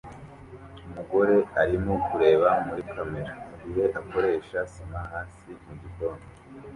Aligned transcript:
Umugore 0.87 1.35
arimo 1.61 1.93
kureba 2.05 2.49
muri 2.65 2.81
kamera 2.91 3.31
mugihe 3.47 3.83
akoresha 3.99 4.57
sima 4.73 4.99
hasi 5.11 5.49
mugikoni 5.63 6.25